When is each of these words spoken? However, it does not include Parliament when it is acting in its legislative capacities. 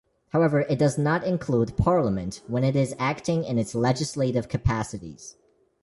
However, 0.29 0.61
it 0.61 0.79
does 0.79 0.97
not 0.97 1.23
include 1.23 1.77
Parliament 1.77 2.41
when 2.47 2.63
it 2.63 2.75
is 2.75 2.95
acting 2.97 3.43
in 3.43 3.59
its 3.59 3.75
legislative 3.75 4.49
capacities. 4.49 5.35